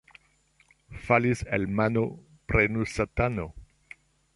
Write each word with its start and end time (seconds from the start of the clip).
Falis 1.09 1.45
el 1.59 1.67
mano— 1.81 2.03
prenu 2.49 2.87
satano. 2.97 3.51